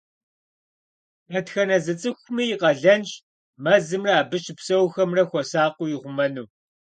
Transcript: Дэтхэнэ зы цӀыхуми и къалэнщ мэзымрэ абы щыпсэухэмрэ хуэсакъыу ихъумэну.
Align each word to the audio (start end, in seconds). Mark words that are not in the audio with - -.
Дэтхэнэ 1.31 1.77
зы 1.85 1.93
цӀыхуми 1.99 2.43
и 2.53 2.55
къалэнщ 2.61 3.11
мэзымрэ 3.63 4.13
абы 4.21 4.37
щыпсэухэмрэ 4.43 5.23
хуэсакъыу 5.29 5.91
ихъумэну. 5.95 6.45